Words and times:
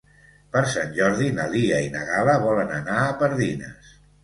Per 0.53 0.63
Sant 0.75 0.95
Jordi 0.95 1.27
na 1.41 1.45
Lia 1.51 1.83
i 1.89 1.93
na 1.97 2.03
Gal·la 2.09 2.37
volen 2.47 2.75
anar 2.81 2.99
a 3.05 3.15
Pardines. 3.23 3.97